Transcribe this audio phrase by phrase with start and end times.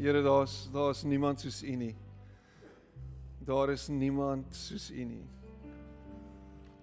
[0.00, 1.94] Here, daar's daar's niemand soos U nie.
[3.44, 5.26] Daar is niemand soos U nie.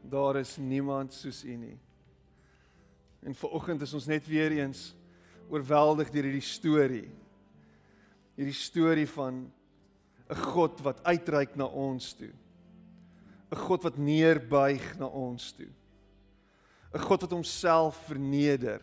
[0.05, 1.79] Daar is niemand soos U nie.
[3.25, 4.93] En vanoggend is ons net weer eens
[5.49, 7.09] oorweldig deur hierdie storie.
[8.37, 9.51] Hierdie storie van
[10.29, 12.33] 'n God wat uitreik na ons toe.
[13.49, 15.73] 'n God wat neerbuig na ons toe.
[16.93, 18.81] 'n God wat homself verneder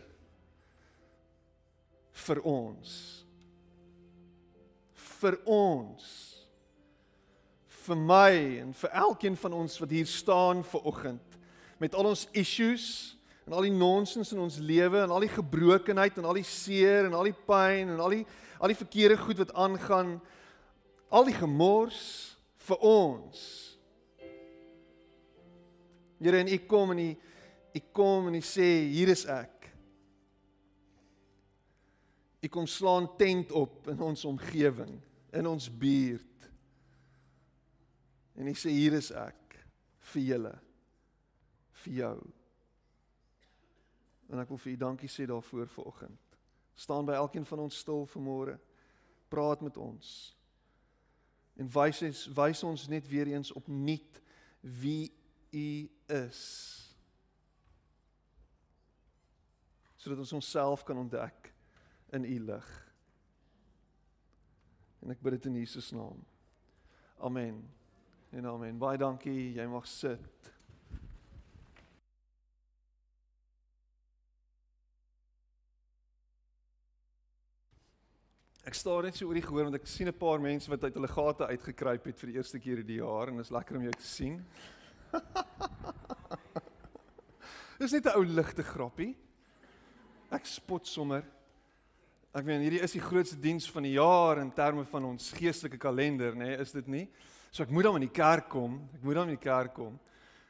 [2.11, 3.24] vir ons.
[5.25, 6.05] Vir ons.
[7.85, 11.39] Vir my en vir elkeen van ons wat hier staan ver oggend
[11.81, 12.85] met al ons issues
[13.45, 17.09] en al die nonsens in ons lewe en al die gebrokenheid en al die seer
[17.09, 18.23] en al die pyn en al die
[18.61, 20.15] al die verkeerde goed wat aangaan
[21.09, 22.05] al die gemors
[22.69, 23.41] vir ons.
[26.21, 27.09] Here en u kom en u
[27.75, 29.51] u kom en u sê hier is ek.
[32.45, 34.95] U kom slaan tent op in ons omgewing,
[35.35, 36.49] in ons buurt.
[38.35, 39.59] En u sê hier is ek
[40.11, 40.53] vir julle
[41.85, 42.17] vir jou.
[44.31, 46.39] En ek wil vir u dankie sê daarvoor vanoggend.
[46.75, 48.57] Staan by elkeen van ons stil vanmôre.
[49.31, 50.35] Praat met ons.
[51.55, 54.21] En wys ons wys ons net weer eens opnuut
[54.59, 55.11] wie
[55.55, 55.67] u
[56.11, 56.41] is.
[59.95, 61.53] Sodat ons onsself kan ontdek
[62.11, 62.84] in u lig.
[65.05, 66.17] En ek bid dit in Jesus naam.
[67.21, 67.61] Amen.
[68.33, 68.79] En amen.
[68.81, 69.53] Baie dankie.
[69.53, 70.49] Jy mag sit.
[78.65, 80.97] Ek staar net so oor die gehoor want ek sien 'n paar mense wat uit
[80.97, 83.85] hulle gate uitgekruip het vir die eerste keer hierdie jaar en dit is lekker om
[83.85, 84.41] jou te sien.
[87.79, 89.13] Dis net 'n ou ligte grappie.
[90.31, 91.34] Ek spot sommer.
[92.35, 95.77] Ek meen hierdie is die grootste diens van die jaar in terme van ons geestelike
[95.79, 97.05] kalender, nê, nee, is dit nie?
[97.47, 98.73] So ek moet dan in die kerk kom.
[98.97, 99.93] Ek moet dan in die kerk kom.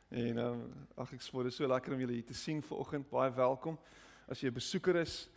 [0.10, 0.64] En ehm um,
[0.98, 3.06] ag ek spot, dit is so lekker om julle hier te sien vanoggend.
[3.12, 3.78] Baie welkom.
[4.26, 5.30] As jy 'n besoeker is,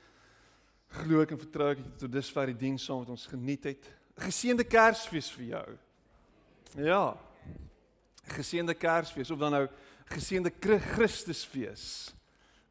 [0.89, 3.85] glo ek en vertrou ek tot dusver die diens saam met ons geniet het.
[4.17, 5.79] Geseënde Kersfees vir jou.
[6.81, 7.19] Ja.
[8.25, 9.67] Geseënde Kersfees of dan nou
[10.09, 10.51] geseënde
[10.97, 12.15] Christusfees.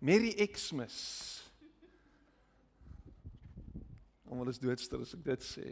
[0.01, 1.36] Merry Xmas.
[4.27, 5.67] Almal is doodstil as ek dit sê.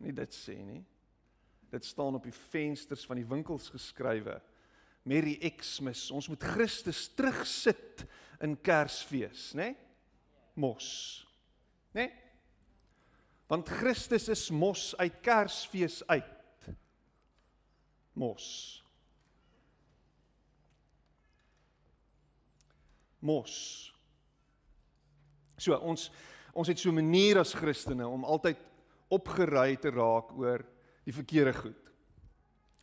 [0.00, 0.82] Nie dit sê nie.
[1.72, 4.38] Dit staan op die vensters van die winkels geskrywe.
[5.06, 6.08] Merry Xmas.
[6.14, 8.06] Ons moet Christus terugsit
[8.42, 9.72] in Kersfees, né?
[9.72, 9.82] Nee?
[10.56, 11.26] mos.
[11.92, 12.00] Né?
[12.06, 12.12] Nee?
[13.46, 16.76] Want Christus is mos uit Kersfees uit.
[18.12, 18.82] Mos.
[23.18, 23.54] Mos.
[25.56, 26.08] So ons
[26.56, 28.56] ons het so 'n manier as Christene om altyd
[29.08, 30.64] opgeruig te raak oor
[31.04, 31.82] die verkeerde goed.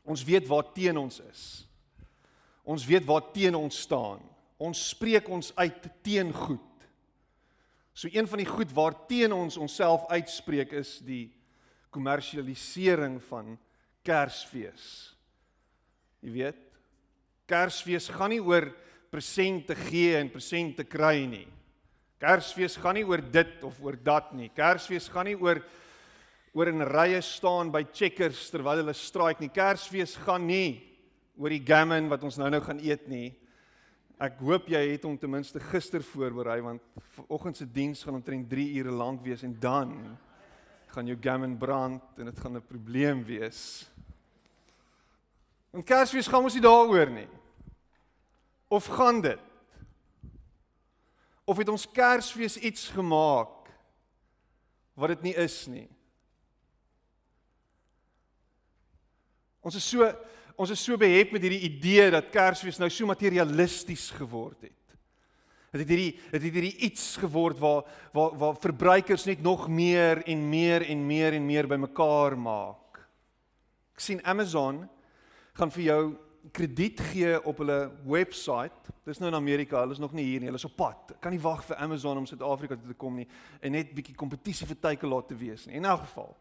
[0.03, 1.67] Ons weet waar teen ons is.
[2.63, 4.19] Ons weet waar teen ons staan.
[4.57, 6.87] Ons spreek ons uit teen goed.
[7.93, 11.33] So een van die goed waarteen ons onsself uitspreek is die
[11.93, 13.57] kommersialisering van
[14.01, 15.13] Kersfees.
[16.23, 16.61] Jy weet,
[17.45, 18.71] Kersfees gaan nie oor
[19.13, 21.47] presente gee en presente kry nie.
[22.23, 24.47] Kersfees gaan nie oor dit of oor dat nie.
[24.55, 25.59] Kersfees gaan nie oor
[26.53, 29.49] oor in rye staan by checkers terwyl hulle straik nie.
[29.51, 30.77] Kersfees gaan nie
[31.35, 33.33] oor die gammon wat ons nou-nou gaan eet nie.
[34.23, 36.83] Ek hoop jy het hom ten minste gister voorberei want
[37.17, 39.95] vanoggend se diens gaan omtrent 3 ure lank wees en dan
[40.93, 43.89] gaan jou gammon brand en dit gaan 'n probleem wees.
[45.73, 47.27] En Kersfees gaan ons nie daaroor nie.
[48.69, 49.52] Of gaan dit?
[51.45, 53.59] Of het ons Kersfees iets gemaak
[54.93, 55.87] wat dit nie is nie?
[59.63, 60.07] Ons is so
[60.53, 64.83] ons is so behep met hierdie idee dat Kersfees nou so materialisties geword het.
[65.73, 70.21] Dit het hierdie dit het hierdie iets geword waar waar waar verbruikers net nog meer
[70.29, 73.01] en meer en meer en meer bymekaar maak.
[73.97, 74.83] Ek sien Amazon
[75.57, 76.03] gaan vir jou
[76.51, 78.91] krediet gee op hulle webwerf.
[79.03, 80.47] Dis nou in Amerika, hulle is nog nie hier nie.
[80.47, 81.13] Hulle is op pad.
[81.19, 83.27] Kan nie wag vir Amazon om Suid-Afrika toe te kom nie
[83.61, 85.75] en net bietjie kompetisie vir teiken laat te wees nie.
[85.79, 86.33] In elk geval.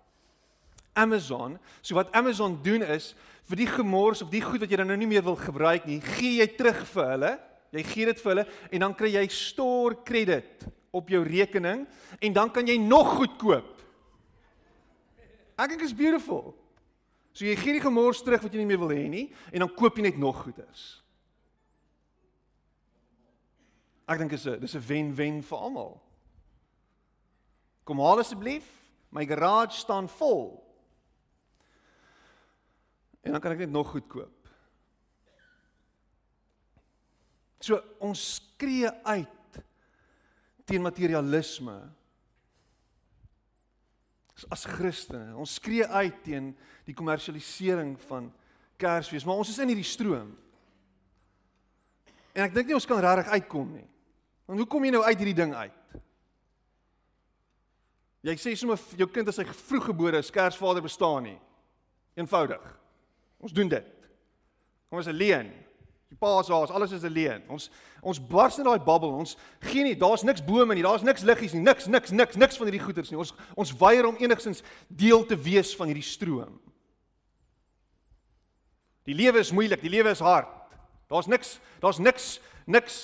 [0.93, 1.59] Amazon.
[1.81, 3.13] So wat Amazon doen is
[3.49, 6.01] vir die gemors of die goed wat jy dan nou nie meer wil gebruik nie,
[6.19, 7.33] gee jy terug vir hulle.
[7.73, 11.87] Jy gee dit vir hulle en dan kry jy store credit op jou rekening
[12.21, 13.71] en dan kan jy nog goed koop.
[15.57, 16.53] Ek dink is beautiful.
[17.33, 19.75] So jy gee die gemors terug wat jy nie meer wil hê nie en dan
[19.75, 21.03] koop jy net nog goeders.
[24.09, 26.03] Ek dink is 'n dis 'n wen-wen vir almal.
[27.85, 28.83] Kom haal asseblief
[29.13, 30.57] My garage staan vol.
[33.21, 34.49] En dan kan ek net nog goed koop.
[37.63, 39.59] So ons skree uit
[40.67, 41.77] teen materialisme.
[44.51, 46.53] As Christene, ons skree uit teen
[46.89, 48.31] die kommersialisering van
[48.81, 50.33] Kersfees, maar ons is in hierdie stroom.
[52.33, 53.89] En ek dink nie ons kan regtig uitkom nie.
[54.49, 55.99] Want hoe kom jy nou uit hierdie ding uit?
[58.23, 61.39] Jy sê sommer jou kind as hy vroeggebore is, Kersvader bestaan nie.
[62.19, 62.63] Eenvoudig.
[63.43, 63.89] Ons doen dit.
[64.89, 65.51] Kom ons alleen.
[66.13, 67.41] Die paas daar, alles is alleen.
[67.49, 67.71] Ons
[68.03, 69.15] ons bars in daai bubbel.
[69.23, 72.59] Ons gee nie, daar's niks bome nie, daar's niks liggies nie, niks niks niks niks
[72.61, 73.21] van hierdie goeders nie.
[73.23, 76.59] Ons ons weier om enigsins deel te wees van hierdie stroom.
[79.09, 80.51] Die lewe is moeilik, die lewe is hard.
[81.09, 82.29] Daar's niks, daar's niks
[82.67, 82.99] niks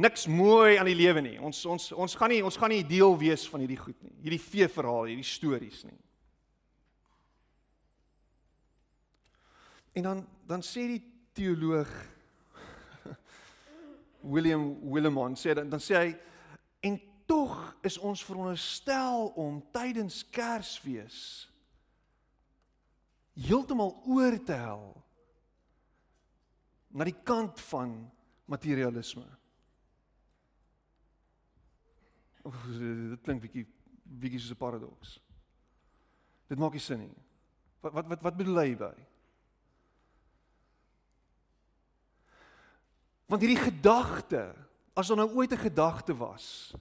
[0.00, 1.36] niks mooi aan die lewe nie.
[1.44, 4.16] Ons ons ons gaan nie ons gaan nie deel wees van hierdie goed nie.
[4.24, 6.00] Hierdie vee verhaal, hierdie stories nie.
[10.00, 11.04] En dan dan sê die
[11.36, 11.92] teoloog
[14.24, 16.10] William Willimon sê dan dan sê hy
[16.88, 17.54] en tog
[17.84, 21.48] is ons veronderstel om tydens Kersfees
[23.34, 24.86] heeltemal oor te hel
[26.94, 27.96] na die kant van
[28.46, 29.24] materialisme.
[32.44, 33.64] Oh, dit klink bietjie
[34.04, 35.18] bietjie soos 'n paradoks.
[36.48, 37.16] Dit maak nie sin nie.
[37.80, 38.94] Wat wat wat wat bedoel hy by?
[43.26, 44.54] Want hierdie gedagte,
[44.94, 46.74] as daar nou ooit 'n gedagte was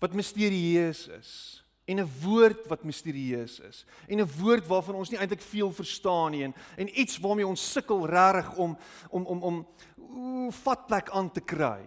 [0.00, 5.18] wat misterieus is en 'n woord wat misterieus is en 'n woord waarvan ons nie
[5.18, 8.78] eintlik veel verstaan nie en, en iets waarmee ons sukkel regtig om
[9.10, 11.84] om om om oe, vatplek aan te kry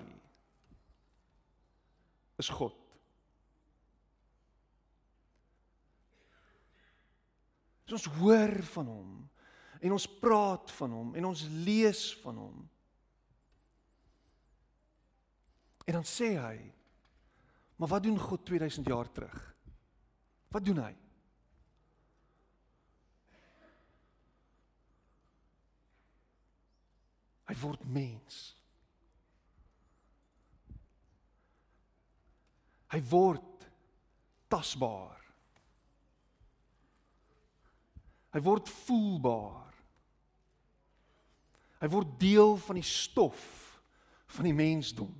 [2.36, 2.75] is God.
[7.86, 9.29] So ons hoor van hom
[9.79, 12.69] en ons praat van hom en ons lees van hom.
[15.83, 16.71] En dan sê hy:
[17.75, 19.56] "Maar wat doen God 2000 jaar terug?
[20.47, 20.95] Wat doen hy?"
[27.44, 28.56] Hy word mens.
[32.94, 33.68] Hy word
[34.47, 35.19] tasbaar.
[38.33, 39.74] Hy word voelbaar.
[41.81, 43.44] Hy word deel van die stof
[44.33, 45.12] van die mensdom.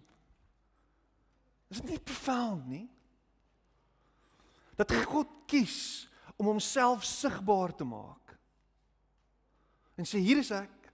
[1.74, 2.86] Is dit nie profound nie?
[4.78, 6.06] Dat God kies
[6.38, 8.36] om homself sigbaar te maak.
[9.98, 10.92] En sê hier is ek.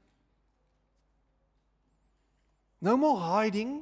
[2.79, 3.81] No more hiding.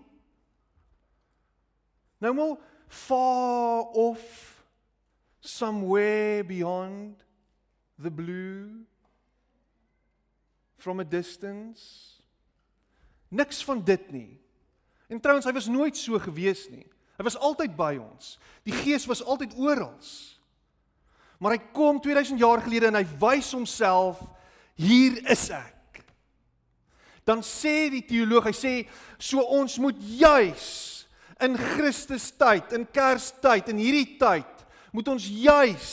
[2.17, 2.57] No more
[2.89, 4.65] far off
[5.39, 7.21] somewhere beyond
[8.01, 8.87] the blue
[10.81, 12.17] from a distance.
[13.29, 14.41] Niks van dit nie.
[15.07, 16.85] En trouens hy was nooit so gewees nie.
[17.17, 18.35] Hy was altyd by ons.
[18.67, 19.95] Die Gees was altyd oral.
[21.39, 24.21] Maar hy kom 2000 jaar gelede en hy wys homself
[24.77, 26.03] hier is ek.
[27.27, 28.73] Dan sê die teoloog, hy sê
[29.19, 30.67] so ons moet juis
[31.43, 34.63] in Christus tyd, in Kerstyd, in hierdie tyd,
[34.95, 35.89] moet ons juis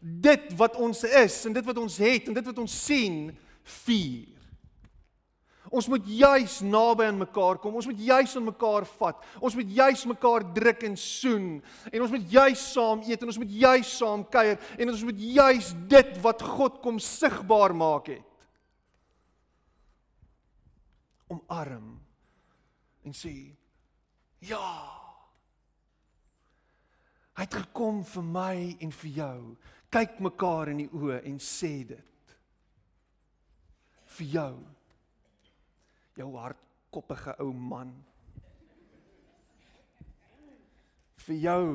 [0.00, 3.30] dit wat ons is en dit wat ons het en dit wat ons sien
[3.86, 4.33] vier.
[5.74, 7.74] Ons moet juis naby aan mekaar kom.
[7.74, 9.24] Ons moet juis aan mekaar vat.
[9.42, 11.48] Ons moet juis mekaar druk en soen.
[11.90, 15.24] En ons moet juis saam eet en ons moet juis saam kuier en ons moet
[15.38, 18.46] juis dit wat God kom sigbaar maak het.
[21.34, 21.96] Omarm
[23.04, 23.34] en sê
[24.44, 24.68] ja.
[27.34, 29.38] Hy het gekom vir my en vir jou.
[29.90, 32.38] Kyk mekaar in die oë en sê dit.
[34.14, 34.54] Vir jou
[36.18, 37.92] jou hardkoppige ou man.
[41.24, 41.66] Vir jou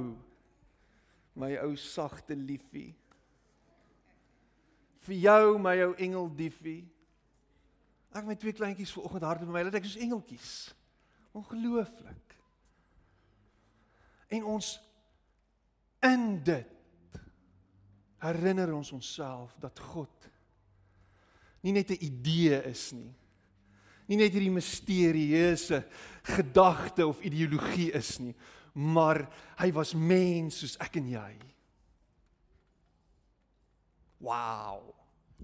[1.40, 2.94] my ou sagte liefie.
[5.08, 6.82] Vir jou my ou engeldiefie.
[8.10, 10.52] Ek het my twee kleintjies vanoggend hard op my, laat ek soos engeltjies.
[11.38, 12.36] Ongelooflik.
[14.34, 14.74] En ons
[16.06, 16.76] in dit
[18.20, 20.28] herinner ons onsself dat God
[21.64, 23.14] nie net 'n idee is nie
[24.10, 25.84] nie net hierdie misterieuse
[26.36, 28.34] gedagte of ideologie is nie,
[28.74, 29.24] maar
[29.62, 31.32] hy was mens soos ek en jy.
[34.20, 34.90] Wow.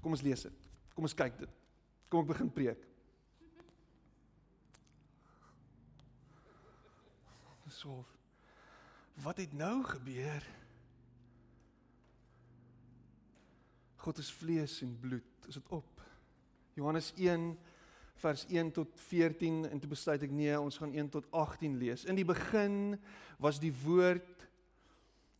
[0.01, 0.67] Kom ons lees dit.
[0.95, 1.53] Kom ons kyk dit.
[2.11, 2.83] Kom ek begin preek.
[7.75, 8.03] So
[9.23, 10.43] wat het nou gebeur?
[14.05, 15.47] God is vlees en bloed.
[15.47, 16.03] Is dit op?
[16.75, 17.53] Johannes 1
[18.21, 22.05] vers 1 tot 14 en toe besluit ek nee, ons gaan 1 tot 18 lees.
[22.09, 22.95] In die begin
[23.41, 24.47] was die woord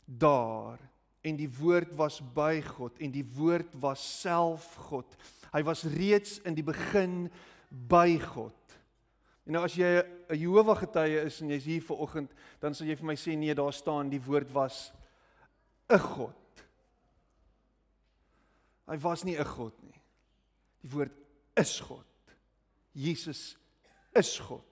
[0.04, 0.78] daar
[1.26, 5.16] en die woord was by God en die woord was self God.
[5.54, 7.26] Hy was reeds in die begin
[7.70, 8.54] by God.
[9.46, 12.30] En nou as jy 'n Jehova getuie is en jy's hier ver oggend,
[12.60, 14.92] dan sal jy vir my sê nee, daar staan die woord was
[15.88, 16.64] 'n God.
[18.86, 20.00] Hy was nie 'n God nie.
[20.82, 21.12] Die woord
[21.56, 22.05] is God.
[22.96, 23.56] Jesus
[24.16, 24.64] is God.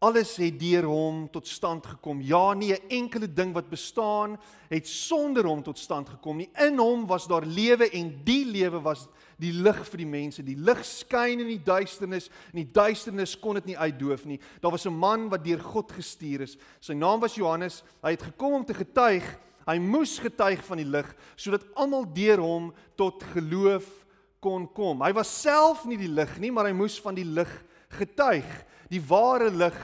[0.00, 2.22] Alles het deur hom tot stand gekom.
[2.24, 6.50] Ja, nie 'n enkele ding wat bestaan het sonder hom tot stand gekom nie.
[6.58, 10.42] In hom was daar lewe en die lewe was die lig vir die mense.
[10.42, 14.40] Die lig skyn in die duisternis en die duisternis kon dit nie uitdoof nie.
[14.60, 16.56] Daar was 'n man wat deur God gestuur is.
[16.80, 17.82] Sy naam was Johannes.
[18.02, 19.38] Hy het gekom om te getuig.
[19.66, 23.99] Hy moes getuig van die lig sodat almal deur hom tot geloof
[24.40, 25.02] kon kom.
[25.04, 27.50] Hy was self nie die lig nie, maar hy moes van die lig
[27.98, 28.48] getuig.
[28.90, 29.78] Die ware lig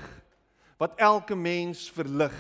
[0.80, 2.34] wat elke mens verlig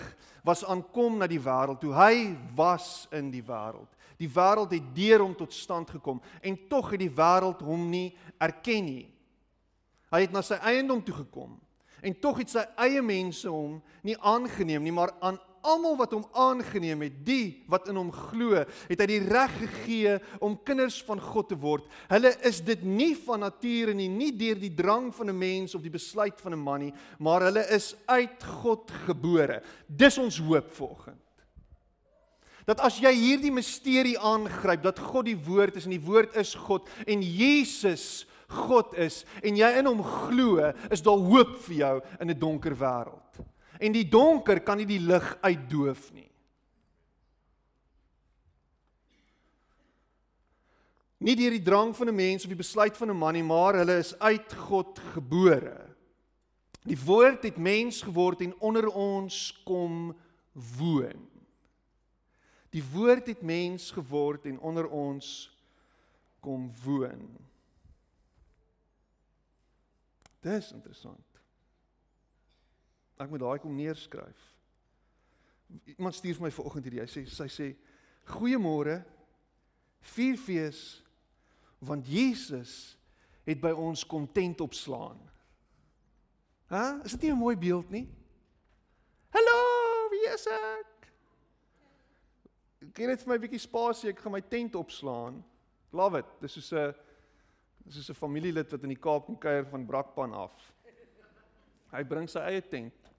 [0.46, 1.92] was aankom na die wêreld toe.
[1.96, 3.90] Hy was in die wêreld.
[4.20, 8.08] Die wêreld het deur hom tot stand gekom en tog het die wêreld hom nie
[8.40, 9.06] erken nie.
[10.14, 11.56] Hy het na sy eiendom toe gekom
[12.06, 16.24] en tog het sy eie mense hom nie aangeneem nie maar aan almal wat hom
[16.32, 21.20] aangeneem het, die wat in hom glo, het hy die reg gegee om kinders van
[21.22, 21.86] God te word.
[22.10, 25.82] Hulle is dit nie van nature nie, nie deur die drang van 'n mens of
[25.82, 29.62] die besluit van 'n man nie, maar hulle is uit God gebore.
[29.86, 31.16] Dis ons hoop volgens.
[32.66, 36.54] Dat as jy hierdie misterie aangryp dat God die woord is en die woord is
[36.54, 41.94] God en Jesus God is en jy in hom glo, is daar hoop vir jou
[42.20, 43.46] in 'n donker wêreld.
[43.78, 46.30] En die donker kan nie die lig uitdoof nie.
[51.18, 53.74] Nie deur die drang van 'n mens of die besluit van 'n man nie, maar
[53.74, 55.96] hulle is uit God gebore.
[56.84, 60.16] Die woord het mens geword en onder ons kom
[60.78, 61.28] woon.
[62.70, 65.56] Die woord het mens geword en onder ons
[66.40, 67.38] kom woon.
[70.40, 71.35] Dis interessant.
[73.16, 74.42] Ek moet daai kom neerskryf.
[75.96, 77.02] Iemand stuur vir my vanoggend hierdie.
[77.02, 77.68] Hy sê sy sê
[78.28, 79.00] goeiemôre.
[80.14, 81.02] Vier fees
[81.86, 82.96] want Jesus
[83.46, 85.18] het by ons kom tent opslaan.
[86.70, 87.04] Hæ?
[87.04, 88.08] Is dit nie 'n mooi beeld nie?
[89.30, 91.08] Hallo, wie is ek?
[92.94, 95.44] Gee net vir my 'n bietjie spasie, ek gaan my tent opslaan.
[95.92, 96.26] Love it.
[96.40, 96.94] Dis soos 'n
[97.88, 100.72] soos 'n familielid wat in die Kaap kom kuier van Brakpan af.
[101.92, 103.12] Hy bring sy eie tent.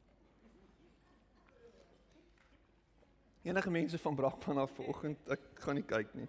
[3.47, 6.27] Enige mense van Brakpan af vanoggend, ek gaan nie kyk nie.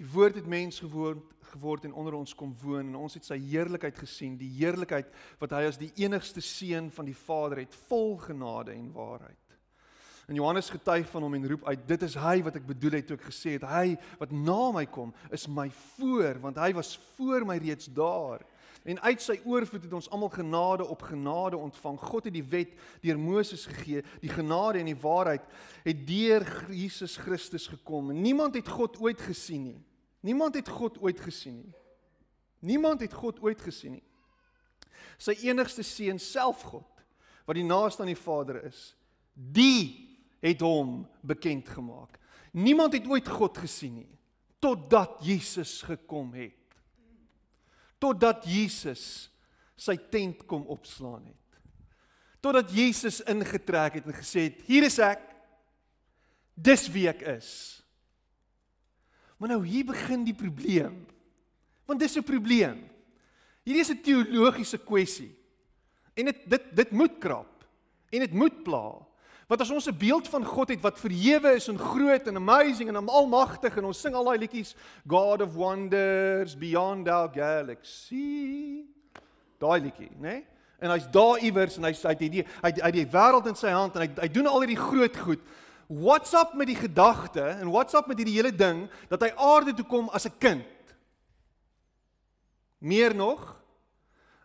[0.00, 3.38] Die woord het mens geword geword en onder ons kom woon en ons het sy
[3.42, 8.16] heerlikheid gesien, die heerlikheid wat hy as die enigste seun van die Vader het, vol
[8.22, 9.49] genade en waarheid.
[10.30, 13.06] En Johannes getuig van hom en roep uit: "Dit is hy wat ek bedoel het
[13.06, 15.66] toe ek gesê het, hy wat na my kom, is my
[15.98, 18.46] voor, want hy was voor my reeds daar."
[18.84, 21.98] En uit sy oorvloed het ons almal genade op genade ontvang.
[21.98, 22.70] God het die wet
[23.02, 24.04] deur Moses gegee.
[24.20, 25.42] Die genade en die waarheid
[25.84, 28.12] het deur Jesus Christus gekom.
[28.14, 29.82] Niemand het God ooit gesien nie.
[30.20, 31.74] Niemand het God ooit gesien nie.
[32.60, 34.06] Niemand het God ooit gesien nie.
[35.18, 36.86] Sy enigste seun self God
[37.44, 38.94] wat die naaste aan die Vader is,
[39.34, 40.09] die
[40.40, 42.18] het hom bekend gemaak.
[42.52, 44.18] Niemand het ooit God gesien nie
[44.60, 46.60] totdat Jesus gekom het
[48.00, 49.28] totdat Jesus
[49.80, 51.36] sy tent kom opslaan het.
[52.40, 55.20] Totdat Jesus ingetrek het en gesê het: "Hier is ek.
[56.56, 57.80] Dis wie ek is."
[59.36, 61.06] Maar nou hier begin die probleem.
[61.84, 62.88] Want dis 'n probleem.
[63.64, 65.36] Hierdie is 'n teologiese kwessie.
[66.14, 67.64] En dit dit dit moet krap
[68.10, 69.06] en dit moet pla.
[69.50, 72.88] Want as ons 'n beeld van God het wat verhewe is en groot en amazing
[72.88, 74.76] en almagtig en ons sing al daai liedjies
[75.06, 78.84] God of wonders beyond our galaxy.
[79.58, 80.20] Daai liedjie, né?
[80.20, 80.46] Nee?
[80.78, 83.72] En hy's daar iewers en hy's hy het die hy hy die wêreld in sy
[83.74, 85.40] hand en hy hy doen al hierdie groot goed.
[85.88, 89.74] What's up met die gedagte en what's up met hierdie hele ding dat hy aarde
[89.74, 90.94] toe kom as 'n kind?
[92.78, 93.56] Meer nog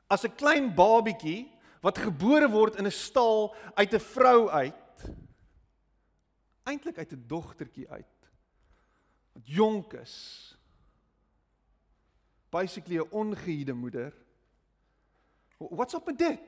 [0.10, 1.46] as 'n klein babietjie
[1.82, 4.74] wat gebore word in 'n stal uit 'n vrou uit
[6.66, 8.30] eintlik uit 'n dogtertjie uit
[9.34, 10.16] wat jonk is.
[12.50, 14.14] Basically 'n ongehuide moeder.
[15.58, 16.40] What's up with dit?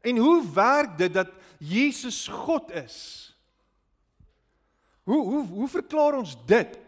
[0.00, 3.28] En hoe werk dit dat Jesus God is?
[5.02, 6.78] Hoe hoe hoe verklaar ons dit?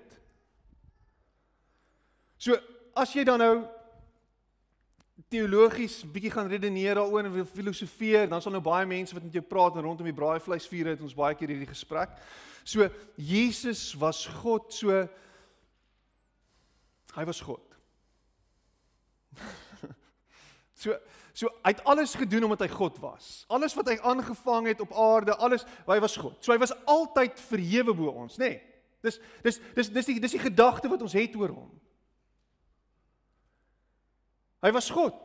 [2.37, 2.59] So
[2.95, 3.74] as jy dan nou
[5.31, 9.45] teologies bietjie gaan redeneer daaroor en filosofeer, dan sal nou baie mense wat met jou
[9.47, 12.17] praat en rondom die braaivleisvuur het ons baie keer hierdie gesprek.
[12.67, 12.89] So
[13.21, 15.05] Jesus was God, so
[17.15, 17.63] hy was God.
[20.83, 20.99] so
[21.35, 23.43] so hy het alles gedoen omdat hy God was.
[23.51, 26.39] Alles wat hy aangevang het op aarde, alles, hy was God.
[26.47, 28.53] So hy was altyd verhewe bo ons, nê?
[28.55, 31.73] Nee, dis dis dis dis die dis die gedagte wat ons het oor hom.
[34.65, 35.17] Hy was God.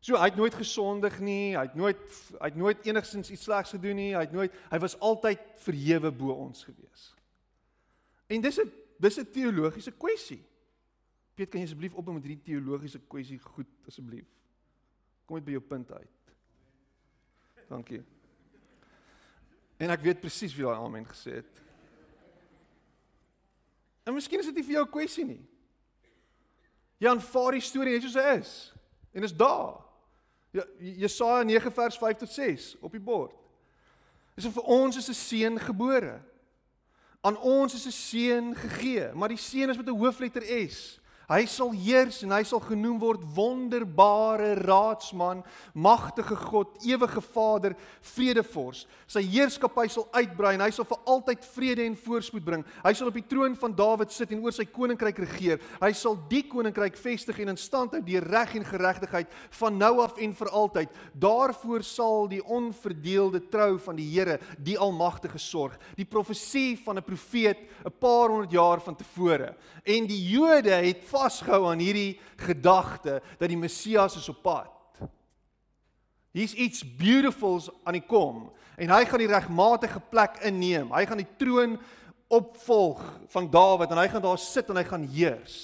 [0.00, 2.02] So hy het nooit gesondig nie, hy het nooit
[2.38, 6.12] hy het nooit enigsins iets slegs gedoen nie, hy het nooit hy was altyd verhewe
[6.14, 7.08] bo ons gewees.
[8.32, 10.42] En dis 'n dis 'n teologiese kwessie.
[11.34, 14.26] Piet, kan jy asseblief op met hierdie teologiese kwessie goed asseblief?
[15.26, 16.34] Kom net by jou punt uit.
[17.68, 18.02] Dankie.
[19.76, 21.62] En ek weet presies wie daai amen gesê het.
[24.06, 25.44] En miskien is dit nie vir jou 'n kwessie nie.
[26.98, 28.52] Jy aanvaar die storie net soos hy is.
[29.12, 29.76] En dis daar.
[30.56, 33.34] Ja, Jesaja 9 vers 5 tot 6 op die bord.
[34.36, 36.20] Dis vir ons is 'n seun gebore.
[37.20, 41.00] Aan ons is 'n seun gegee, maar die seun is met 'n hoofletter S.
[41.26, 45.40] Hy sal heers en hy sal genoem word wonderbare raadsman,
[45.74, 47.74] magtige God, ewige Vader,
[48.14, 48.84] vredevors.
[49.10, 52.62] Sy heerskappy sal uitbrei en hy sal vir altyd vrede en voorspoed bring.
[52.84, 55.58] Hy sal op die troon van Dawid sit en oor sy koninkryk regeer.
[55.82, 59.96] Hy sal die koninkryk vestig en in stand hou deur reg en geregtigheid van nou
[60.04, 60.94] af en vir altyd.
[61.26, 65.74] Daarvoor sal die onverdeelde trou van die Here, die Almagtige sorg.
[65.98, 69.56] Die profesie van 'n profeet 'n paar honderd jaar van tevore.
[69.82, 74.72] En die Jode het vasgehou aan hierdie gedagte dat die Messias is op pad.
[76.36, 80.92] Hier's iets beautifuls aan die kom en hy gaan die regmatige plek inneem.
[80.92, 81.78] Hy gaan die troon
[82.28, 83.00] opvolg
[83.32, 85.56] van Dawid en hy gaan daar sit en hy gaan heers.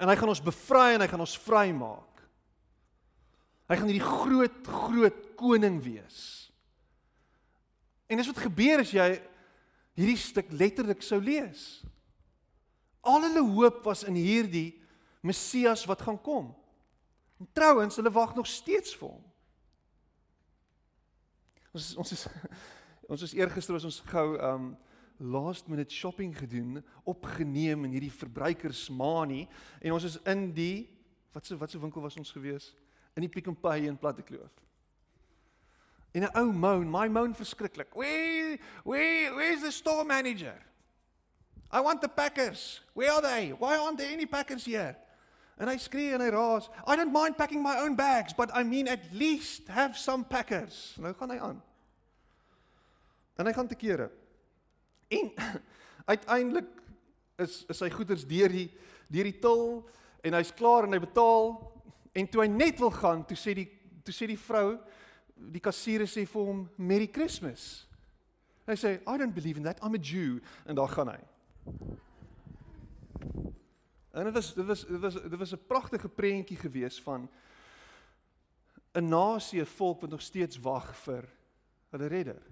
[0.00, 2.22] En hy gaan ons bevry en hy gaan ons vrymaak.
[3.70, 6.20] Hy gaan hierdie groot groot koning wees.
[8.10, 9.10] En dis wat gebeur as jy
[10.00, 11.82] hierdie stuk letterlik sou lees.
[13.00, 14.80] Al hulle hoop was in hierdie
[15.20, 16.54] Messias wat gaan kom.
[17.40, 19.24] En trouens, hulle wag nog steeds vir hom.
[21.72, 22.26] Ons ons is
[23.12, 24.72] ons is eergister ons gou um
[25.20, 29.44] last minute shopping gedoen, opgeneem in hierdie verbruikersmanie
[29.82, 30.88] en ons is in die
[31.34, 32.70] wat se wat se winkel was ons gewees?
[33.14, 34.64] In die Pick n Pay in Plattekloof.
[36.12, 37.94] En 'n ou moan, my moan verskriklik.
[37.94, 40.56] Where where where's the store manager?
[41.72, 42.80] I want the packers.
[42.94, 43.50] Where are they?
[43.50, 44.96] Why aren't there any packers here?
[45.60, 46.70] En hy skree en hy raas.
[46.88, 50.96] I don't mind packing my own bags, but I mean at least have some packers.
[50.98, 51.58] Nou gaan hy aan.
[53.36, 54.08] En hy gaan te kere.
[55.12, 55.30] En
[56.16, 56.70] uiteindelik
[57.44, 58.70] is is sy goederes deur die
[59.12, 59.64] deur die til
[60.24, 61.52] en hy's klaar en hy betaal
[62.16, 63.68] en toe hy net wil gaan, toe sê die
[64.06, 64.78] toe sê die vrou,
[65.36, 67.84] die kassier sê vir hom Merry Christmas.
[68.64, 69.78] Hy sê I don't believe in that.
[69.84, 71.20] I'm a Jew en daar gaan hy.
[74.10, 77.30] En dit was dit was dit was dit was 'n pragtige prentjie gewees van
[78.92, 81.28] 'n nasie, 'n volk wat nog steeds wag vir
[81.88, 82.42] hulle redder.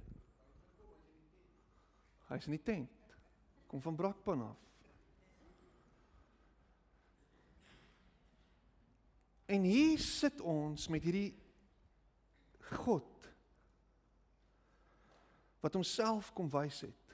[2.29, 2.91] Hy's in die tent.
[3.67, 4.57] Kom van Brakpan af.
[9.49, 11.33] En hier sit ons met hierdie
[12.61, 13.29] God
[15.61, 17.08] wat homself kom wys het.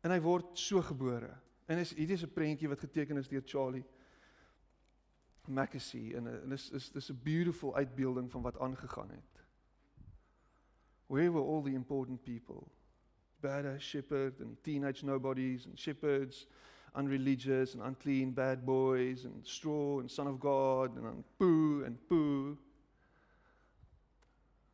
[0.00, 1.30] En hy word so gebore.
[1.70, 3.84] En is hierdie is 'n prentjie wat geteken is deur Charlie
[5.46, 9.44] Mackesy en en is is dis 'n beautiful uitbeelding van wat aangegaan het.
[11.06, 12.66] Where were all the important people?
[13.40, 16.46] Bad shepherd and teenage nobodies and shepherds,
[16.94, 22.58] unreligious and unclean bad boys and straw and son of God and poo and poo.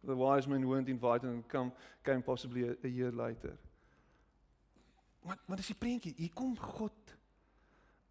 [0.05, 1.73] The wise men weren't invited and come
[2.05, 3.59] came possibly a, a year later.
[5.27, 7.15] Maar maar dis die prentjie, hier kom God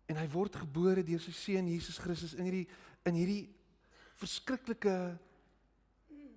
[0.06, 2.68] en hy word gebore deur sy seun Jesus Christus in hierdie
[3.08, 3.46] in hierdie
[4.20, 4.96] verskriklike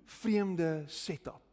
[0.09, 1.43] vreemde setup.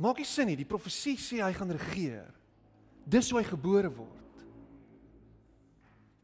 [0.00, 2.28] Maak nie sin nie, die profesie sê hy gaan regeer.
[3.04, 4.44] Dis hoe hy gebore word.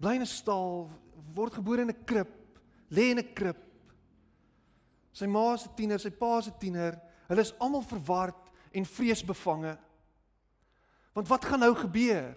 [0.01, 0.89] Bly in 'n stal,
[1.35, 2.33] word gebore in 'n krib,
[2.91, 3.59] lê in 'n krib.
[5.12, 9.77] Sy ma se tiener, sy pa se tiener, hulle is almal verward en vreesbevange.
[11.17, 12.35] Want wat gaan nou gebeur?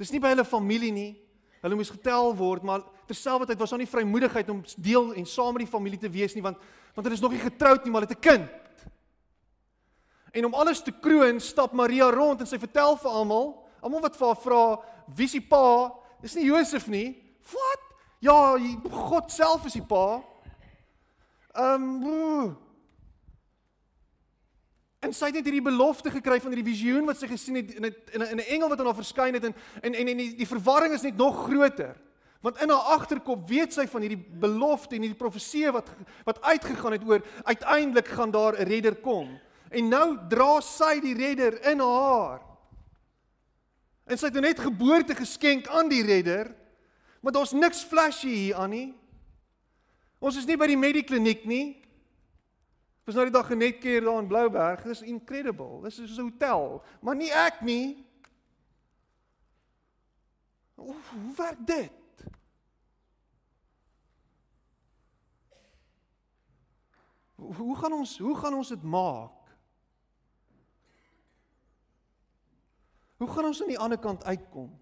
[0.00, 1.10] Dis nie by hulle familie nie.
[1.60, 5.66] Hulle moes getel word, maar terselfdertyd was daar nie vrymoedigheid om deel en saam met
[5.66, 6.56] die familie te wees nie want
[6.94, 8.48] want hulle is nog nie getroud nie, maar hulle het 'n kind.
[10.32, 14.16] En om alles te kroon, stap Maria rond en sy vertel vir almal, almal wat
[14.16, 15.92] vir haar vra, wie is die pa?
[16.22, 17.22] Dis nie Josef nie.
[17.52, 17.82] Wat?
[18.20, 18.56] Ja,
[18.90, 20.22] God self is die pa.
[21.54, 22.56] Ehm um,
[25.00, 27.86] En sy het net hierdie belofte gekry van hierdie visioen wat sy gesien het in
[27.86, 30.46] 'n in 'n engel wat aan haar verskyn het en en en, en die, die
[30.46, 31.96] verwarring is net nog groter.
[32.40, 35.88] Want in haar agterkop weet sy van hierdie belofte en hierdie profeseë wat
[36.24, 39.40] wat uitgegaan het oor uiteindelik gaan daar 'n redder kom.
[39.70, 42.40] En nou dra sy die redder in haar.
[44.06, 46.54] En sy het nou net geboorte geskenk aan die redder.
[47.20, 48.94] Maar daar's niks flashy hier aan nie.
[50.18, 51.79] Ons is nie by die medikliniek nie.
[53.06, 54.82] Ons nou die dag net keer daar in Blouberg.
[54.82, 55.80] Dis incredible.
[55.82, 58.06] Dis soos 'n hotel, maar nie ek nie.
[60.74, 61.92] Hoe, hoe werk dit?
[67.36, 69.56] Hoe gaan ons hoe gaan ons dit maak?
[73.16, 74.79] Hoe gaan ons aan die ander kant uitkom?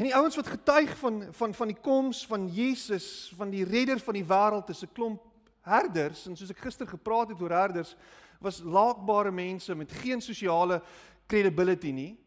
[0.00, 3.98] En die ouens wat getuig van van van die koms van Jesus, van die redder
[4.00, 5.22] van die wêreld, is 'n klomp
[5.60, 7.96] herders en soos ek gister gepraat het oor herders,
[8.40, 10.82] was laakbare mense met geen sosiale
[11.26, 12.18] credibility nie.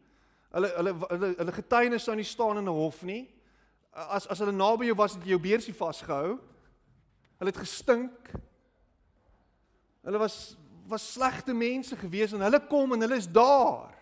[0.50, 3.28] Hulle hulle hulle hulle getuienis sou nie staan in 'n hof nie.
[3.92, 6.38] As as hulle naby jou was, het jy jou beursie vasgehou.
[7.38, 8.30] Hulle het gestink.
[10.04, 10.56] Hulle was
[10.86, 13.93] was slegte mense gewees en hulle kom en hulle is daar.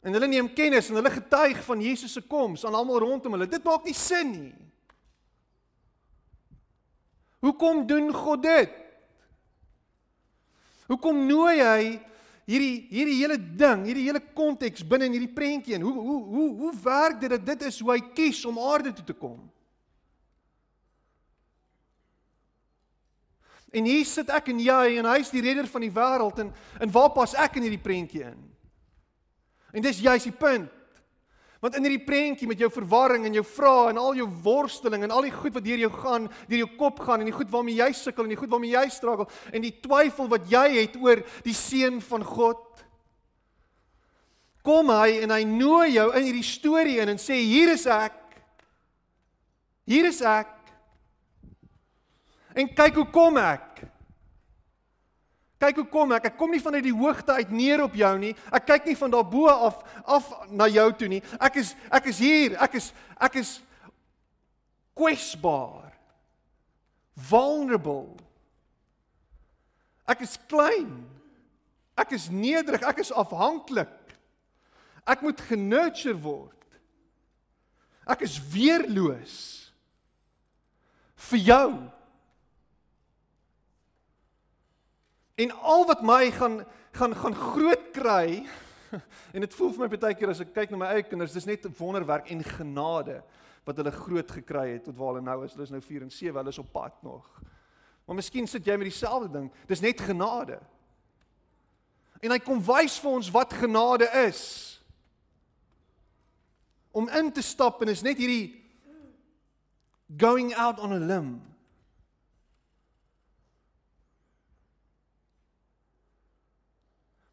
[0.00, 3.48] En hulle neem kennis en hulle getuig van Jesus se koms aan almal rondom hulle.
[3.50, 4.54] Dit maak nie sin nie.
[7.44, 8.72] Hoekom doen God dit?
[10.90, 11.82] Hoekom nooi hy
[12.50, 16.48] hierdie hierdie hele ding, hierdie hele konteks binne in hierdie prentjie en hoe hoe hoe
[16.64, 19.38] hoe werk dit dat dit is hoe hy kies om aarde toe te kom?
[23.70, 26.50] En hier sit ek en jy en hy is die redder van die wêreld en
[26.82, 28.40] en waar pas ek in hierdie prentjie in?
[29.72, 30.70] En dis juist die punt.
[31.60, 35.12] Want in hierdie prentjie met jou verwarring en jou vrae en al jou worsteling en
[35.12, 37.76] al die goed wat deur jou gaan, deur jou kop gaan en die goed waarmee
[37.76, 41.20] jy sukkel en die goed waarmee jy struggle en die twyfel wat jy het oor
[41.44, 42.64] die seun van God.
[44.64, 48.16] Kom hy en hy nooi jou in hierdie storie in en sê hier is ek.
[49.88, 50.56] Hier is ek.
[52.56, 53.69] En kyk hoe kom ek.
[55.60, 56.30] Kyk hoe kom ek.
[56.30, 58.32] Ek kom nie vanuit die hoogte uit neer op jou nie.
[58.48, 61.20] Ek kyk nie van daarbo af af na jou toe nie.
[61.36, 62.56] Ek is ek is hier.
[62.64, 63.58] Ek is ek is
[64.96, 65.92] kwesbaar.
[67.28, 68.16] Vulnerable.
[70.08, 71.04] Ek is klein.
[72.00, 72.80] Ek is nederig.
[72.80, 73.92] Ek is afhanklik.
[75.04, 76.56] Ek moet genurture word.
[78.08, 79.38] Ek is weerloos
[81.28, 81.70] vir jou.
[85.40, 88.42] En al wat my gaan gaan gaan groot kry
[89.34, 91.46] en dit voel vir my baie keer as ek kyk na my eie kinders, dis
[91.46, 93.20] net wonderwerk en genade
[93.68, 95.54] wat hulle groot gekry het tot waar hulle nou is.
[95.54, 97.28] Hulle is nou 4 en 7, hulle is op pad nog.
[98.08, 99.50] Maar miskien sit jy met dieselfde ding.
[99.70, 100.58] Dis net genade.
[102.20, 104.42] En hy kom wys vir ons wat genade is.
[106.90, 108.56] Om in te stap en is net hierdie
[110.18, 111.38] going out on a limb.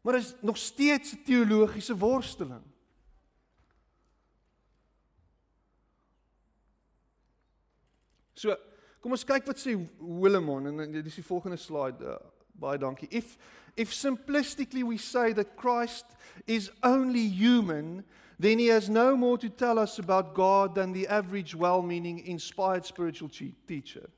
[0.08, 2.62] Maar is nog steeds 'n teologiese worsteling.
[8.32, 8.56] So,
[9.00, 12.04] kom ons kyk wat sê Willemon en dis die volgende slide.
[12.04, 12.16] Uh,
[12.52, 13.08] baie dankie.
[13.10, 13.36] If
[13.74, 16.04] if simplistically we say that Christ
[16.44, 18.04] is only human,
[18.38, 22.86] then he has no more to tell us about God than the average well-meaning inspired
[22.86, 23.28] spiritual
[23.66, 24.10] teacher.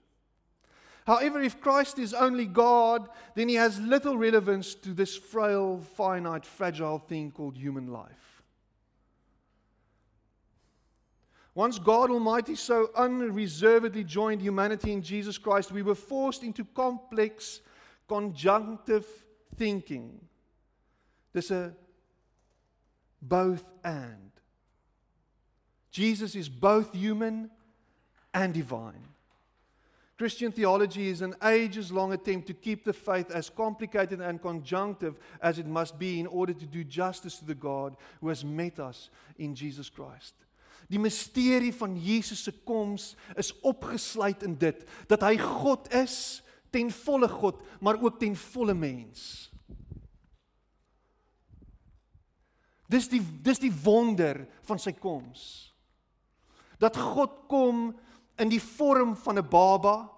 [1.06, 6.44] However, if Christ is only God, then he has little relevance to this frail, finite,
[6.44, 8.42] fragile thing called human life.
[11.54, 17.60] Once God Almighty so unreservedly joined humanity in Jesus Christ, we were forced into complex,
[18.08, 19.06] conjunctive
[19.56, 20.20] thinking.
[21.32, 21.74] There's a
[23.20, 24.30] both and.
[25.90, 27.50] Jesus is both human
[28.32, 29.08] and divine.
[30.20, 35.14] Christian theology is an ages long attempt to keep the faith as complicated and conjunctive
[35.40, 38.78] as it must be in order to do justice to the God who has met
[38.78, 40.34] us in Jesus Christ.
[40.90, 46.92] Die misterie van Jesus se koms is opgesluit in dit dat hy God is, ten
[46.92, 49.48] volle God, maar ook ten volle mens.
[52.92, 55.72] Dis die dis die wonder van sy koms.
[56.76, 57.94] Dat God kom
[58.40, 60.10] in die vorm van 'n baba,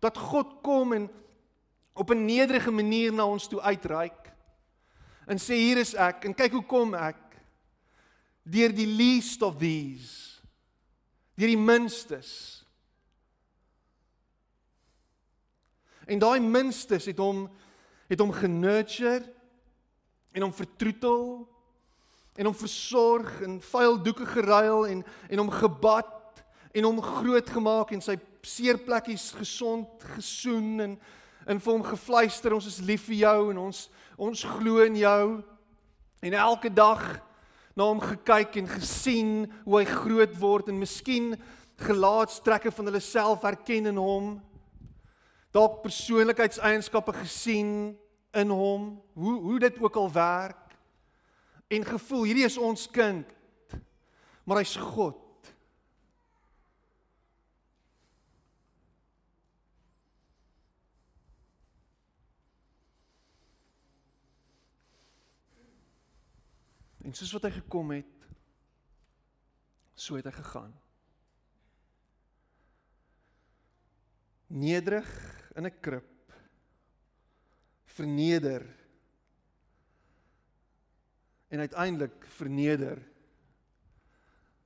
[0.00, 1.10] dat God kom en
[1.94, 4.26] op 'n nederige manier na ons toe uitreik
[5.26, 7.18] en sê hier is ek en kyk hoe kom ek
[8.46, 10.38] deur die least of these
[11.36, 12.30] deur die minstes.
[16.06, 17.44] En daai minstes het hom
[18.06, 19.26] het hom genurture
[20.32, 21.42] en hom vertroetel
[22.38, 26.15] en hom versorg en vuil doeke geruil en en hom gebad
[26.76, 30.98] en hom groot gemaak en sy seerplekkies gesond gesoen en
[31.46, 33.84] en vir hom gefluister ons is lief vir jou en ons
[34.18, 35.26] ons glo in jou.
[36.26, 37.04] En elke dag
[37.78, 39.30] na hom gekyk en gesien
[39.62, 41.36] hoe hy groot word en miskien
[41.86, 44.32] gelaatstrekke van hulle self herken in hom.
[45.54, 47.70] Dalk persoonlikheidseienskappe gesien
[48.34, 50.74] in hom hoe hoe dit ook al werk.
[51.70, 53.38] En gevoel hierdie is ons kind
[54.46, 55.25] maar hy's God
[67.06, 68.24] En soos wat hy gekom het,
[69.94, 70.72] so het hy gegaan.
[74.50, 75.10] Nederig
[75.54, 76.34] in 'n krib,
[77.96, 78.66] verneder
[81.48, 82.98] en uiteindelik verneder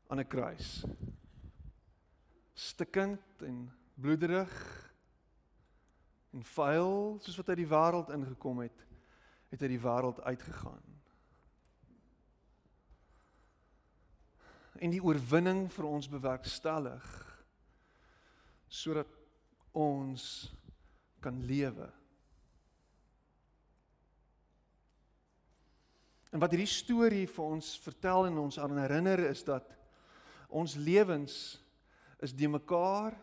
[0.08, 0.84] aan 'n kruis.
[2.54, 4.54] Stikkend en bloederig
[6.32, 8.86] en vuil soos wat hy die wêreld ingekom het,
[9.50, 10.99] het hy die wêreld uitgegaan.
[14.80, 17.06] En die oorwinning vir ons bewerkstellig
[18.70, 19.10] sodat
[19.76, 20.24] ons
[21.20, 21.88] kan lewe.
[26.30, 29.66] En wat hierdie storie vir ons vertel en ons aan herinner is dat
[30.48, 31.34] ons lewens
[32.22, 33.16] is de mekaar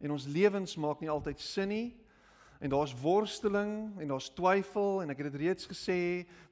[0.00, 1.88] en ons lewens maak nie altyd sin nie
[2.60, 6.00] en daar's worsteling en daar's twyfel en ek het dit reeds gesê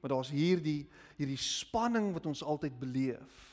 [0.01, 0.87] maar daar's hierdie
[1.19, 3.48] hierdie spanning wat ons altyd beleef.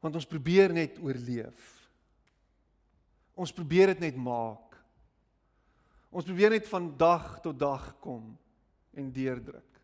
[0.00, 1.74] Want ons probeer net oorleef.
[3.38, 4.76] Ons probeer dit net maak.
[6.10, 8.30] Ons probeer net van dag tot dag kom
[8.98, 9.77] en deurdruk.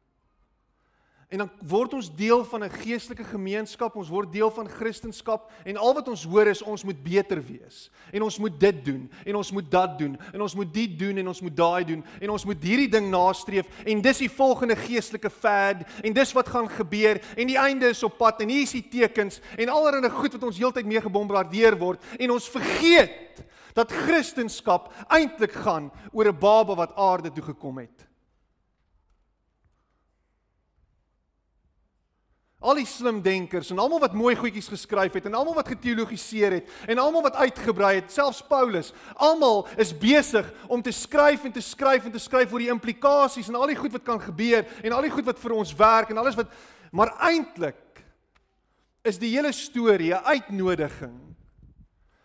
[1.28, 5.76] En dan word ons deel van 'n geestelike gemeenskap, ons word deel van Christendom en
[5.76, 7.90] al wat ons hoor is ons moet beter wees.
[8.12, 11.16] En ons moet dit doen en ons moet dat doen en ons moet dit doen
[11.16, 14.76] en ons moet daai doen en ons moet hierdie ding nastreef en dis die volgende
[14.76, 18.62] geestelike fad en dis wat gaan gebeur en die einde is op pad en hier
[18.62, 23.44] is die tekens en allerlei goed wat ons heeltyd mee gebombardeer word en ons vergeet
[23.74, 28.13] dat Christendom eintlik gaan oor 'n baba wat aarde toe gekom het.
[32.64, 36.58] Al die slim denkers en almal wat mooi goedjies geskryf het en almal wat geteologiseer
[36.58, 41.52] het en almal wat uitgebrei het, selfs Paulus, almal is besig om te skryf en
[41.52, 44.64] te skryf en te skryf oor die implikasies en al die goed wat kan gebeur
[44.80, 46.52] en al die goed wat vir ons werk en alles wat
[46.94, 48.00] maar eintlik
[49.04, 51.20] is die hele storie 'n uitnodiging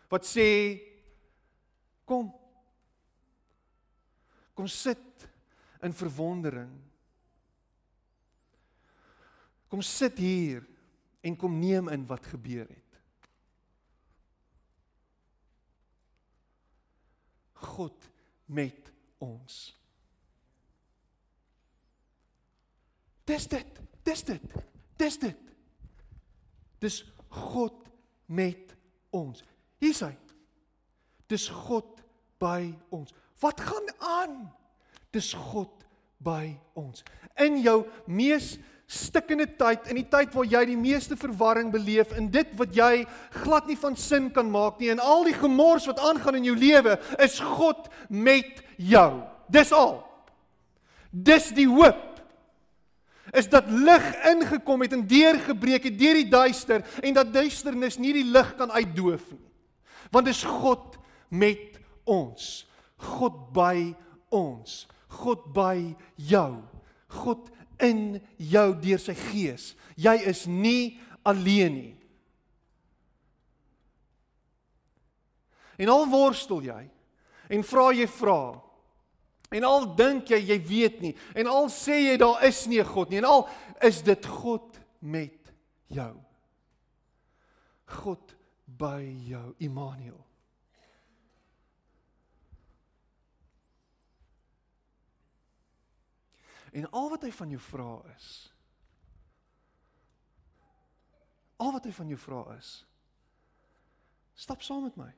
[0.10, 0.80] wat sê
[2.06, 2.34] kom.
[4.54, 5.28] Kom sit
[5.86, 6.89] in verwondering
[9.70, 10.66] Kom sit hier
[11.22, 12.90] en kom neem in wat gebeur het.
[17.60, 18.10] God
[18.46, 19.60] met ons.
[23.30, 23.82] Dis dit.
[24.04, 24.56] Dis dit.
[24.98, 25.54] Dis dit.
[26.80, 27.86] Dis God
[28.26, 28.74] met
[29.14, 29.44] ons.
[29.80, 30.16] Hier's hy.
[31.30, 32.00] Dis God
[32.42, 33.14] by ons.
[33.44, 34.40] Wat gaan aan?
[35.14, 35.86] Dis God
[36.18, 37.04] by ons.
[37.40, 38.56] In jou mees
[38.90, 43.04] stikkende tyd in die tyd waar jy die meeste verwarring beleef in dit wat jy
[43.44, 46.56] glad nie van sin kan maak nie en al die gemors wat aangaan in jou
[46.58, 49.22] lewe is God met jou.
[49.50, 50.00] Dis al.
[51.14, 52.08] Dis die hoop.
[53.30, 58.16] Is dat lig ingekom het en deurgebreek het deur die duister en dat duisternis nie
[58.18, 59.46] die lig kan uitdoof nie.
[60.10, 60.98] Want dis God
[61.30, 61.78] met
[62.10, 62.66] ons.
[62.98, 63.94] God by
[64.34, 64.88] ons.
[65.22, 66.58] God by jou.
[67.22, 69.74] God in jou deur sy gees.
[70.00, 71.96] Jy is nie alleen nie.
[75.80, 76.82] En al worstel jy
[77.50, 78.42] en vra jy vra
[79.50, 82.86] en al dink jy jy weet nie en al sê jy daar is nie 'n
[82.86, 83.48] God nie en al
[83.82, 85.52] is dit God met
[85.88, 86.16] jou.
[87.86, 90.29] God by jou, Immanuel.
[96.72, 98.30] En al wat hy van jou vra is
[101.60, 102.70] Al wat hy van jou vra is
[104.40, 105.10] stap saam met my.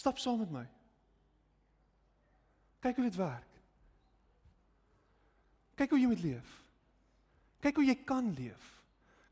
[0.00, 0.62] Stap saam met my.
[2.80, 3.58] Kyk hoe dit werk.
[5.76, 6.54] Kyk hoe jy moet leef.
[7.60, 8.70] Kyk hoe jy kan leef.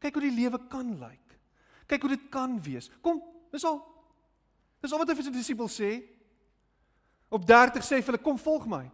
[0.03, 1.35] Kyk hoe die lewe kan lyk.
[1.89, 2.91] Kyk hoe dit kan wees.
[3.01, 3.81] Kom, dis al.
[4.85, 5.91] Dis al wat hy vir sy disippels sê.
[7.33, 8.85] Op 30 sê hy vir hulle kom volg my.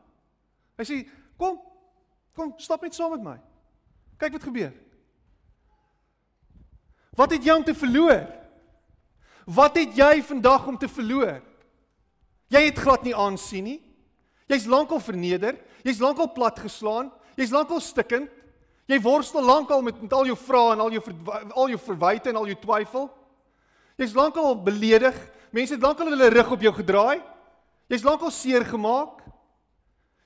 [0.79, 0.99] Hy sê
[1.41, 1.59] kom.
[2.39, 3.37] Kom, stap net saam met my.
[4.19, 4.75] Kyk wat gebeur.
[7.19, 8.29] Wat het jy om te verloor?
[9.49, 11.41] Wat het jy vandag om te verloor?
[12.53, 13.79] Jy het glad nie aansien nie.
[14.49, 18.31] Jy's lankal verneder, jy's lankal platgeslaan, jy's lankal stikkend.
[18.89, 21.03] Jy worstel lankal met, met al jou vrae en al jou
[21.53, 23.11] al jou verwyte en al jou twyfel.
[24.01, 25.17] Jy's lankal beledig.
[25.53, 27.19] Mense het lankal hulle rug op jou gedraai.
[27.89, 29.23] Jy's lankal seer gemaak.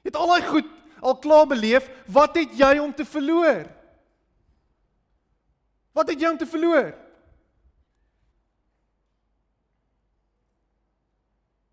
[0.02, 0.70] Jy het al daai goed
[1.02, 1.88] al klaar beleef.
[2.06, 3.66] Wat het jy om te verloor?
[5.92, 6.92] Wat het jy om te verloor?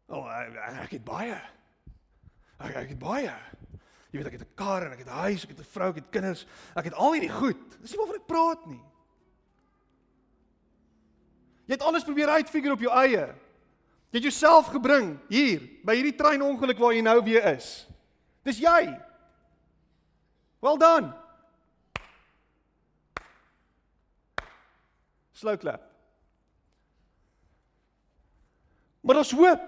[0.10, 1.38] O, oh, ek, ek het baie.
[2.60, 3.34] Ek ek het baie.
[4.10, 5.90] Jy weet ek het 'n kar en ek het 'n huis, ek het 'n vrou,
[5.90, 6.46] ek het kinders.
[6.76, 7.82] Ek het al hierdie goed.
[7.82, 8.84] Dis nie waarvan ek praat nie.
[11.66, 13.36] Jy het alles probeer uitfigure op jou eie.
[14.10, 17.86] Jy het jouself gebring hier by hierdie treinongeluk waar jy nou weer is.
[18.48, 18.90] Dis jy.
[20.66, 21.12] Well done.
[25.38, 25.86] Slow clap.
[29.06, 29.68] Maar ons hoop.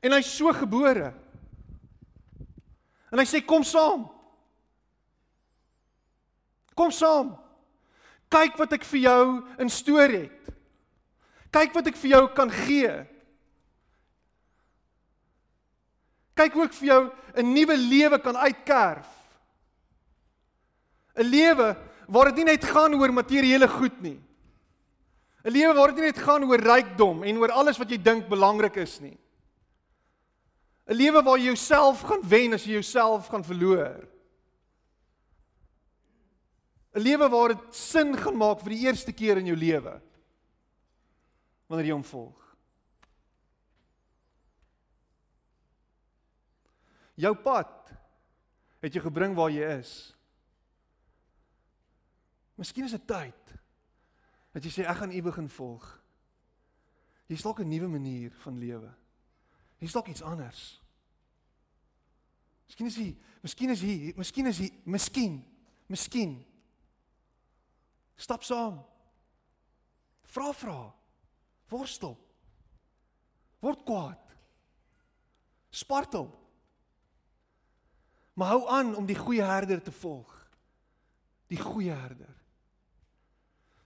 [0.00, 1.10] En hy's so gebore.
[3.10, 4.06] En hy sê kom saam.
[6.78, 7.34] Kom saam.
[8.30, 9.22] Kyk wat ek vir jou
[9.58, 10.54] in storie het.
[11.50, 12.92] Kyk wat ek vir jou kan gee.
[16.38, 17.02] Kyk hoe ek vir jou
[17.36, 19.08] 'n nuwe lewe kan uitkerf.
[21.16, 21.76] 'n Lewe
[22.08, 24.20] waar dit nie net gaan oor materiële goed nie.
[25.44, 28.28] 'n Lewe waar dit nie net gaan oor rykdom en oor alles wat jy dink
[28.28, 29.18] belangrik is nie.
[30.86, 34.08] 'n Lewe waar jy jouself gaan wen as jy jouself gaan verloor.
[36.94, 40.00] 'n Lewe waar dit sin gaan maak vir die eerste keer in jou lewe.
[41.68, 42.44] Wanneer jy hom volg.
[47.18, 47.92] Jou pad
[48.82, 49.92] het jou gebring waar jy is.
[52.58, 53.54] Miskien is dit tyd
[54.54, 55.86] dat jy sê ek gaan U begin volg.
[57.28, 58.90] Hier's dalk 'n nuwe manier van lewe.
[59.78, 60.80] Hier's dalk iets anders.
[62.66, 65.44] Miskien is hy, miskien is hy, miskien is hy, miskien,
[65.86, 66.44] miskien.
[68.16, 68.84] Stap saam.
[70.22, 70.97] Vra vra.
[71.68, 72.16] Worstel.
[73.60, 74.24] Word kwaad.
[75.70, 76.28] Spartel.
[78.38, 80.30] Maar hou aan om die goeie herder te volg.
[81.50, 82.34] Die goeie herder.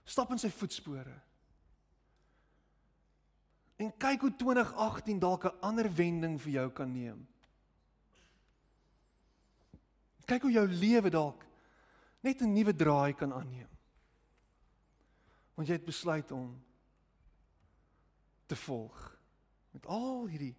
[0.03, 1.15] Stap in sy voetspore.
[3.81, 7.27] En kyk hoe 2018 dalk 'n ander wending vir jou kan neem.
[10.25, 11.45] Kyk hoe jou lewe dalk
[12.21, 13.69] net 'n nuwe draai kan aanneem.
[15.55, 16.63] Want jy het besluit om
[18.47, 19.17] te volg
[19.71, 20.55] met al hierdie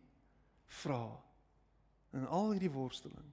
[0.66, 1.16] vrae
[2.14, 3.30] en al hierdie worsteling.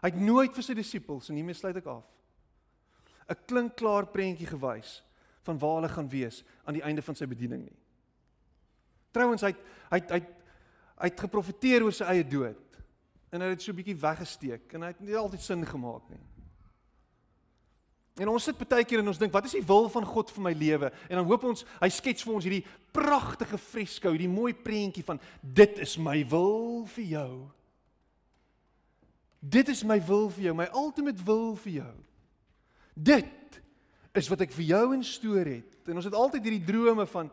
[0.00, 2.06] Hy het nooit vir sy disippels en hiermee sluit ek af
[3.30, 5.00] 'n klinkklaar prentjie gewys
[5.46, 7.78] van waar hulle gaan wees aan die einde van sy bediening nie.
[9.14, 9.54] Trouwens hy
[9.90, 10.20] hy hy
[11.00, 12.80] hy het geprofeteer oor sy eie dood
[13.32, 16.20] en hy het so bietjie weggesteek en hy het nie altyd sin gemaak nie.
[18.20, 20.44] En ons sit baie keer en ons dink wat is die wil van God vir
[20.44, 20.90] my lewe?
[21.08, 25.20] En dan hoop ons hy skets vir ons hierdie pragtige fresco, hierdie mooi prentjie van
[25.40, 27.32] dit is my wil vir jou.
[29.40, 31.94] Dit is my wil vir jou, my ultimate wil vir jou.
[32.92, 33.60] Dit
[34.12, 35.88] is wat ek vir jou in storie het.
[35.88, 37.30] En ons het altyd hierdie drome van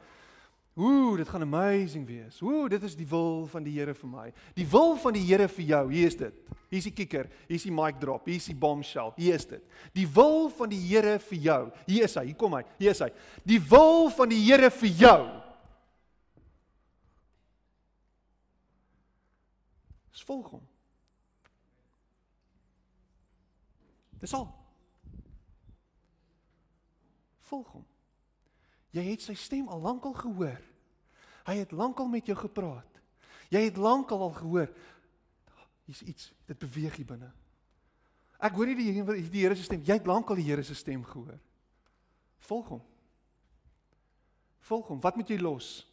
[0.78, 2.42] ooh, dit gaan amazing wees.
[2.42, 4.28] Ooh, dit is die wil van die Here vir my.
[4.56, 6.38] Die wil van die Here vir jou, hier is dit.
[6.70, 9.48] Hier is die kikker, hier is die mic drop, hier is die bombshell, hier is
[9.48, 9.64] dit.
[9.96, 11.60] Die wil van die Here vir jou.
[11.88, 12.64] Hier is hy, hier kom hy.
[12.78, 13.12] Hier is hy.
[13.48, 15.20] Die wil van die Here vir jou.
[20.28, 20.64] Volg hom.
[24.20, 24.48] Dis al.
[27.48, 27.86] Volg hom.
[28.98, 30.60] Jy het sy stem al lankal gehoor.
[31.48, 33.02] Hy het lankal met jou gepraat.
[33.54, 34.72] Jy het lankal al gehoor.
[35.88, 37.30] Hier's iets, dit beweeg hier binne.
[38.44, 38.92] Ek hoor nie die
[39.32, 39.86] die Here se stem.
[39.88, 41.40] Jy het lankal die Here se stem gehoor.
[42.50, 42.84] Volg hom.
[44.68, 45.00] Volg hom.
[45.02, 45.88] Wat moet jy los?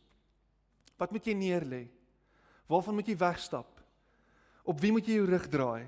[0.98, 1.84] Wat moet jy neerlê?
[2.70, 3.70] Waarvan moet jy wegstap?
[4.64, 5.86] Op wie moet jy jou rug draai?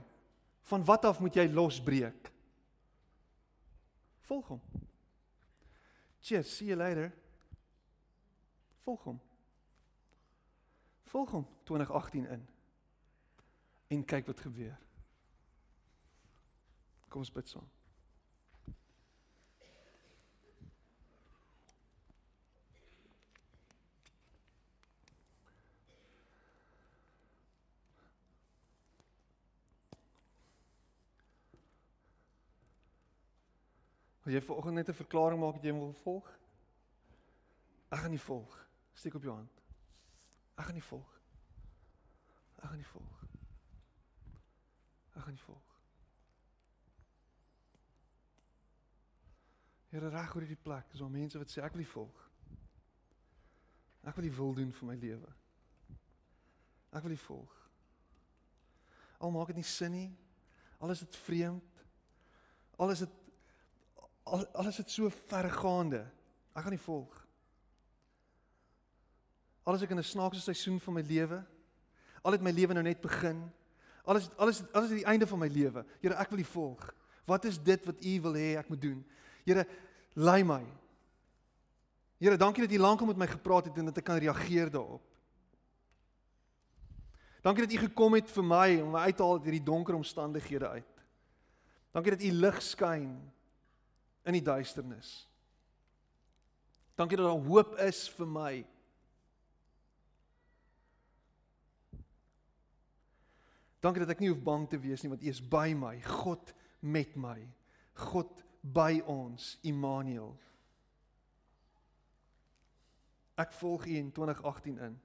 [0.70, 2.30] Van wat af moet jy losbreek?
[4.30, 4.62] Volg hom.
[6.22, 7.10] Cheers, see you later.
[8.86, 9.20] Volg hom.
[11.06, 12.48] Volg hom 2018 in.
[13.86, 14.78] En kyk wat gebeur.
[17.08, 17.68] Kom ons bid saam.
[34.26, 36.26] Wil jy vanoggend net 'n verklaring maak dat jy wil volg?
[37.88, 38.66] Ek gaan nie volg.
[38.92, 39.55] Steek op jou hand.
[40.56, 41.16] Ek gaan nie volg.
[42.56, 43.24] Ek gaan nie volg.
[45.16, 45.72] Ek gaan nie volg.
[49.92, 52.22] Here reg oor hierdie plek, is daar mense wat sê ek wil nie volg.
[54.06, 55.36] Ek wil nie wil doen vir my lewe.
[56.92, 57.54] Ek wil nie volg.
[59.18, 60.10] Al maak dit nie sin nie.
[60.80, 61.84] Al is dit vreemd.
[62.76, 63.22] Al is dit
[64.26, 66.02] al, al is dit so vergaande.
[66.52, 67.25] Ek gaan nie volg.
[69.66, 71.44] Al is ek in 'n snaakse seisoen van my lewe,
[72.22, 73.52] al het my lewe nou net begin,
[74.04, 75.84] al is al is al is dit die einde van my lewe.
[76.00, 76.94] Here, ek wil U volg.
[77.26, 79.04] Wat is dit wat U wil hê ek moet doen?
[79.44, 79.66] Here,
[80.14, 80.62] lei my.
[82.18, 85.02] Here, dankie dat U lankal met my gepraat het en dat ek kan reageer daarop.
[87.42, 89.94] Dankie dat U gekom het vir my om my uit te haal uit hierdie donker
[89.94, 91.02] omstandighede uit.
[91.92, 93.10] Dankie dat U lig skyn
[94.26, 95.28] in die duisternis.
[96.94, 98.54] Dankie dat daar hoop is vir my.
[103.84, 106.52] Dankie dat ek nie hoef bang te wees nie want U is by my, God
[106.80, 107.38] met my.
[107.96, 110.34] God by ons, Immanuel.
[113.36, 114.96] Ek volg U in 2018 in.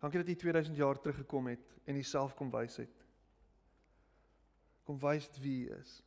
[0.00, 3.02] Dankie dat U 2000 jaar terug gekom het en U self kom wys het.
[4.84, 5.98] Kom wys wie U is.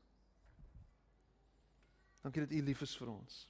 [2.22, 3.44] Dankie dat U lief is vir ons.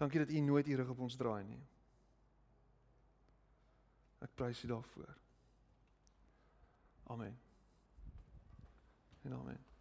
[0.00, 1.60] Dankie dat U nooit U rug op ons draai nie.
[4.22, 5.16] Ek prys U daarvoor.
[7.10, 7.38] Amen.
[9.22, 9.71] En amen.